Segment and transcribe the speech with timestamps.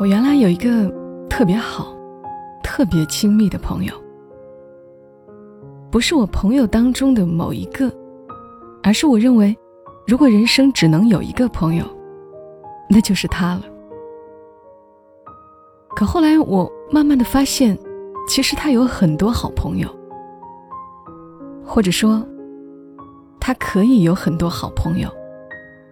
[0.00, 0.90] 我原来有一个
[1.28, 1.94] 特别好、
[2.62, 3.92] 特别亲密的朋友，
[5.90, 7.92] 不是我朋友当中的某一个，
[8.82, 9.54] 而是我认为，
[10.06, 11.84] 如果人生只能有一个朋友，
[12.88, 13.64] 那就是他了。
[15.94, 17.78] 可后来我慢慢的发现，
[18.26, 19.88] 其实他有很多好朋友，
[21.62, 22.26] 或者说，
[23.38, 25.10] 他可以有很多好朋友，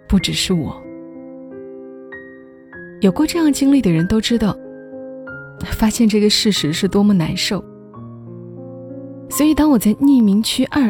[0.09, 0.75] 不只是我。
[3.01, 4.57] 有过这样经历的人都知道，
[5.73, 7.65] 发现这个事实是多么难受。
[9.31, 10.83] 所以，当我在《匿名区二》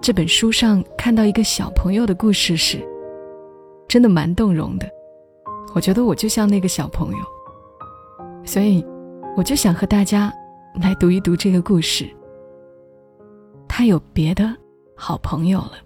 [0.00, 2.78] 这本书上看到一个小朋友的故事时，
[3.88, 4.86] 真的蛮动容的。
[5.74, 7.18] 我觉得我就像那个小朋友，
[8.44, 8.84] 所以
[9.36, 10.32] 我就想和大家
[10.82, 12.06] 来读一读这个故事。
[13.68, 14.54] 他有别的
[14.94, 15.85] 好朋友了。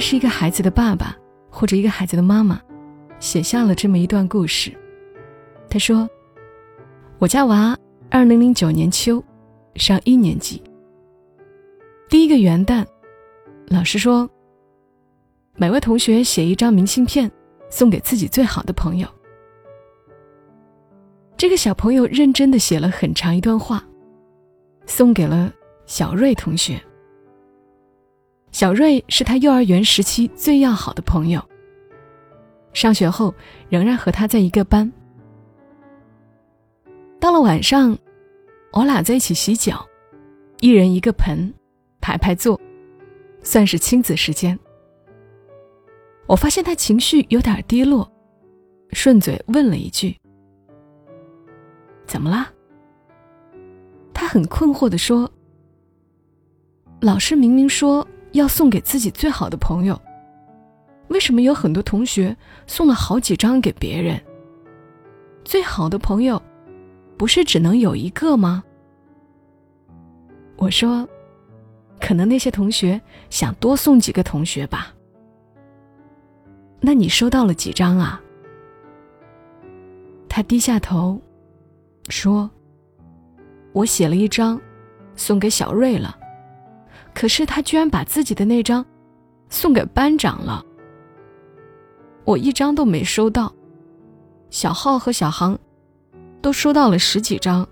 [0.00, 1.16] 是一个孩子的爸爸，
[1.50, 2.60] 或者一个孩子的妈妈，
[3.18, 4.72] 写下了这么一段故事。
[5.68, 6.08] 他说
[7.18, 7.76] ：“我家娃
[8.10, 9.22] 二零零九年秋，
[9.74, 10.62] 上一年级。
[12.08, 12.86] 第一个元旦，
[13.66, 14.28] 老师说，
[15.56, 17.30] 每位同学写一张明信片，
[17.68, 19.06] 送给自己最好的朋友。
[21.36, 23.84] 这个小朋友认真的写了很长一段话，
[24.86, 25.52] 送给了
[25.86, 26.80] 小瑞同学。”
[28.50, 31.40] 小瑞是他幼儿园时期最要好的朋友。
[32.72, 33.34] 上学后
[33.68, 34.90] 仍然和他在一个班。
[37.20, 37.96] 到了晚上，
[38.72, 39.86] 我俩在一起洗脚，
[40.60, 41.52] 一人一个盆，
[42.00, 42.60] 排排坐，
[43.42, 44.58] 算是亲子时间。
[46.26, 48.10] 我发现他情绪有点低落，
[48.92, 50.16] 顺嘴问了一句
[52.06, 52.50] ：“怎么啦？”
[54.12, 55.30] 他很困惑的说
[57.00, 60.00] ：“老师明明说。”要送给自己最好的朋友，
[61.08, 64.20] 为什么有很多同学送了好几张给别人？
[65.44, 66.40] 最好的朋友，
[67.16, 68.62] 不是只能有一个吗？
[70.56, 71.08] 我说，
[72.00, 74.94] 可能那些同学想多送几个同学吧。
[76.80, 78.20] 那你收到了几张啊？
[80.28, 81.20] 他低下头，
[82.08, 82.48] 说
[83.72, 84.60] ：“我写了一张，
[85.16, 86.16] 送给小瑞了。”
[87.18, 88.86] 可是他居然把自己的那张
[89.50, 90.64] 送给班长了，
[92.24, 93.52] 我一张都没收到。
[94.50, 95.58] 小浩和小航
[96.40, 97.66] 都收到了十几张。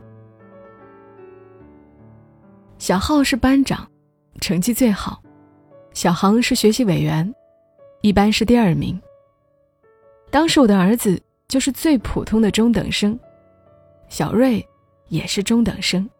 [2.79, 3.89] 小浩是班长，
[4.41, 5.23] 成绩最好；
[5.93, 7.33] 小航是学习委员，
[8.01, 9.01] 一般是第二名。
[10.29, 13.17] 当时我的儿子就是最普通的中等生，
[14.09, 14.67] 小瑞
[15.07, 16.11] 也是中等生。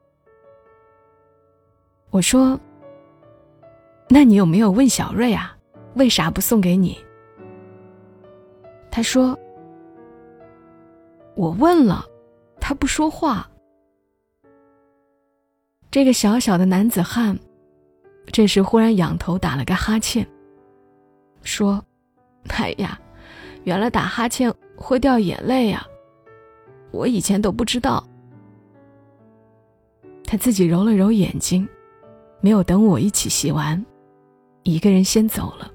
[2.11, 2.57] 我说。
[4.09, 5.57] 那你有没有问小瑞啊？
[5.95, 6.99] 为啥不送给你？
[8.91, 9.39] 他说
[11.35, 12.05] ：“我问了，
[12.61, 13.51] 他不说话。”
[15.91, 17.39] 这个小小的男子汉，
[18.27, 20.27] 这时忽然仰头打了个哈欠，
[21.43, 21.83] 说
[22.49, 23.01] ：“哎呀，
[23.65, 25.87] 原来打哈欠会掉眼泪呀！
[26.91, 28.07] 我以前都不知道。”
[30.25, 31.67] 他自己揉了揉眼睛，
[32.41, 33.85] 没有等我一起洗完。
[34.73, 35.71] 一个人先走了。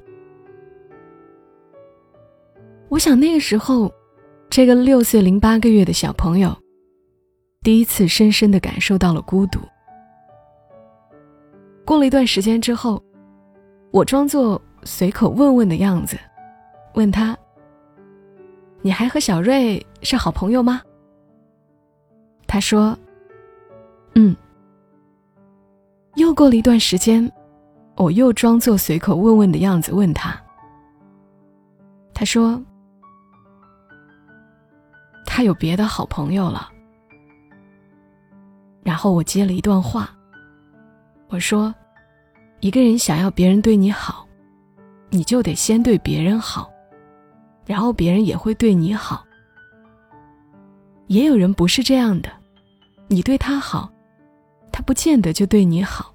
[2.90, 3.90] 我想那个时候，
[4.50, 6.54] 这个六岁零八个月的小朋友，
[7.64, 9.60] 第一次深深的感受到了孤独。
[11.86, 13.02] 过了一段时间之后，
[13.92, 16.18] 我装作随口问问的样子，
[16.96, 17.38] 问他
[18.84, 20.82] ：“你还和小瑞是好朋友吗？”
[22.46, 22.98] 他说
[24.16, 24.36] ：“嗯。”
[26.16, 27.32] 又过了一段时间。
[28.02, 30.36] 我又装作随口问问的样子问他，
[32.16, 32.60] 他说
[35.24, 36.68] ：“他有别的好朋友了。”
[38.82, 40.10] 然后我接了一段话，
[41.28, 41.72] 我说
[42.60, 44.28] ：“一个人想要别人对你好，
[45.12, 46.72] 你就得先对别人好，
[47.68, 49.24] 然后别人也会对你好。
[51.06, 52.32] 也有人不是这样的，
[53.08, 53.92] 你对他好，
[54.72, 56.11] 他不见得就对你好。”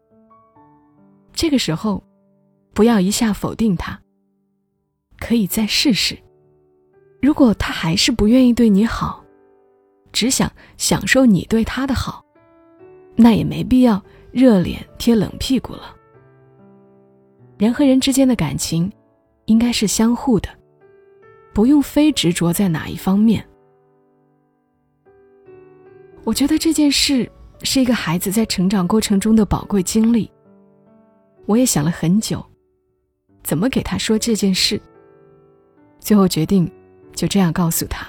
[1.37, 2.03] 这个时候，
[2.73, 4.01] 不要一下否定他，
[5.19, 6.19] 可以再试试。
[7.21, 9.23] 如果他还是不愿意对你好，
[10.13, 12.25] 只想享受你对他的好，
[13.15, 14.03] 那也没必要
[14.33, 15.95] 热脸贴冷屁股了。
[17.59, 18.91] 人和人之间的感情，
[19.45, 20.49] 应该是相互的，
[21.53, 23.47] 不用非执着在哪一方面。
[26.25, 27.31] 我觉得这件事
[27.63, 30.31] 是一个孩子在成长过程中的宝贵经历。
[31.47, 32.45] 我也想了很久，
[33.43, 34.81] 怎么给他说这件事。
[36.01, 36.71] 最后决定
[37.15, 38.07] 就这样告诉他。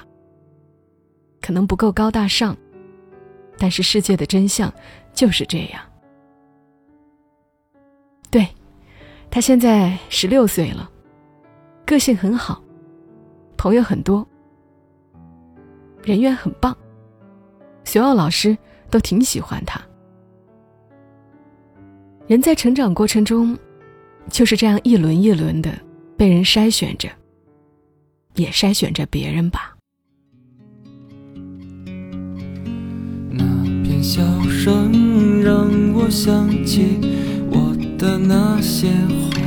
[1.39, 2.57] 可能不够高大上，
[3.57, 4.73] 但是世界的真相
[5.13, 5.81] 就是这样。
[8.29, 8.47] 对，
[9.29, 10.89] 他现在十六岁了，
[11.85, 12.61] 个性很好，
[13.55, 14.27] 朋友很多，
[16.03, 16.75] 人缘很棒，
[17.83, 18.57] 所有老师
[18.89, 19.79] 都挺喜欢他。
[22.27, 23.57] 人在成长过程中，
[24.29, 25.71] 就是这样一轮一轮的
[26.17, 27.07] 被人筛选着，
[28.35, 29.73] 也筛选着别人吧。
[33.31, 33.45] 那
[33.81, 36.99] 片笑声让我想起
[37.49, 39.39] 我的那些花，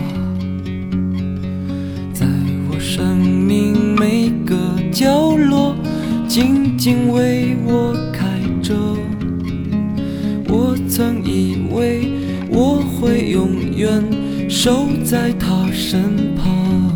[2.15, 2.27] 在
[2.71, 4.56] 我生命每个
[4.91, 5.77] 角落
[6.27, 8.75] 静静为我开着。
[10.49, 12.19] 我曾以为。
[13.00, 14.05] 会永远
[14.47, 16.94] 守在他身旁。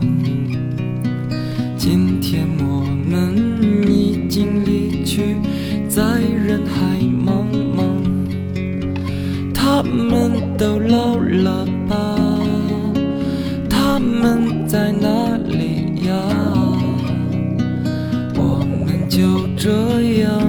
[1.79, 5.37] 今天我们已经离去，
[5.89, 7.81] 在人海茫茫。
[9.55, 12.19] 他们都老了吧？
[13.71, 16.13] 他们在哪里呀？
[18.37, 19.71] 我们就这
[20.21, 20.44] 样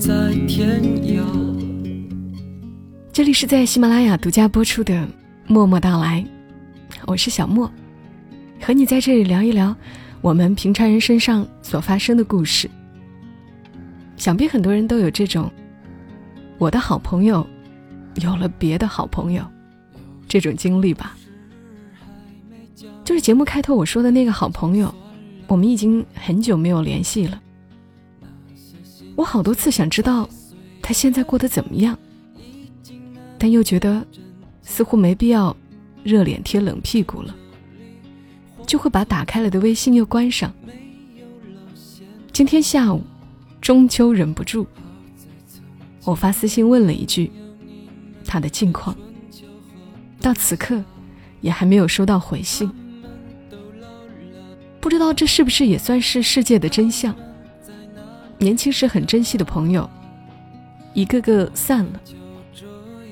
[0.00, 1.22] 在天涯。
[3.12, 4.94] 这里是在喜马拉雅独家播出的
[5.46, 6.24] 《默默到来》，
[7.06, 7.70] 我是小莫，
[8.62, 9.76] 和你在这里聊一聊
[10.22, 12.68] 我们平常人身上所发生的故事。
[14.16, 15.50] 想必很多人都有这种
[16.56, 17.46] “我的好朋友
[18.22, 19.44] 有了别的好朋友”
[20.26, 21.14] 这种经历吧？
[23.04, 24.94] 就是节目开头我说的那个好朋友，
[25.46, 27.38] 我们已经很久没有联系了。
[29.16, 30.28] 我好多次想知道
[30.80, 31.98] 他现在过得怎么样，
[33.38, 34.06] 但又觉得
[34.62, 35.54] 似乎没必要
[36.02, 37.34] 热脸贴冷屁股了，
[38.66, 40.52] 就会把打开了的微信又关上。
[42.32, 43.02] 今天下午，
[43.60, 44.66] 终究忍不住，
[46.04, 47.30] 我发私信问了一句
[48.24, 48.96] 他的近况，
[50.20, 50.82] 到此刻
[51.42, 52.70] 也还没有收到回信，
[54.80, 57.14] 不知道这是不是也算是世界的真相。
[58.40, 59.88] 年轻时很珍惜的朋友，
[60.94, 62.00] 一个个散了；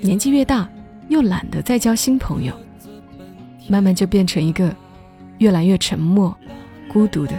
[0.00, 0.66] 年纪越大，
[1.08, 2.54] 又懒得再交新朋友，
[3.68, 4.74] 慢慢就变成一个
[5.36, 6.34] 越来越沉默、
[6.90, 7.34] 孤独的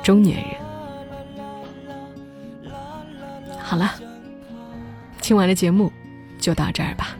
[0.00, 0.46] 中年人。
[3.58, 3.90] 好了，
[5.20, 5.90] 今晚的节目
[6.38, 7.16] 就到这儿吧。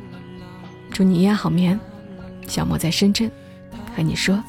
[0.93, 1.79] 祝你一夜好眠，
[2.47, 3.29] 小莫在深圳
[3.97, 4.41] 和你说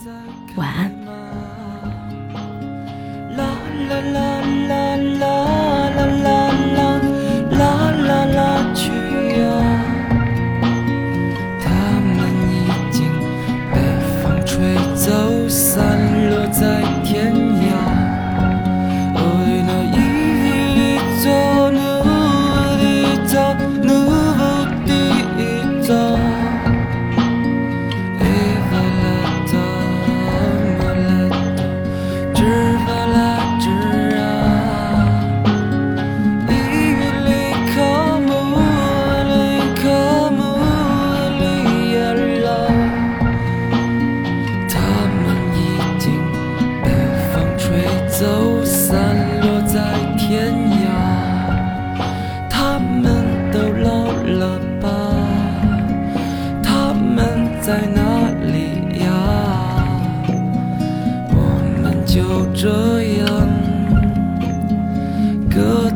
[0.57, 1.04] 晚安。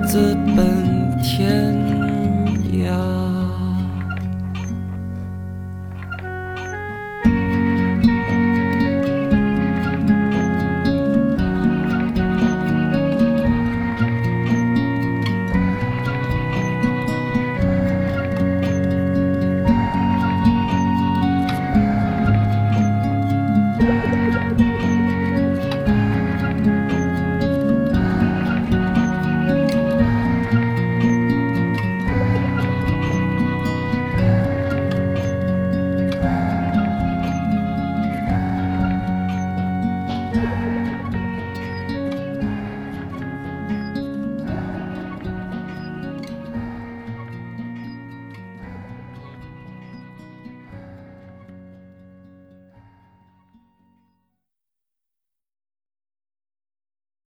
[0.09, 1.71] 自奔天
[2.73, 3.28] 涯。